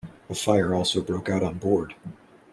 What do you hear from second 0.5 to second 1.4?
also broke